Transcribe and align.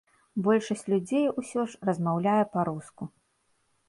Большасць 0.45 0.85
людзей, 0.93 1.25
усё 1.41 1.65
ж, 1.73 1.79
размаўляе 1.89 2.39
па-руску. 2.57 3.03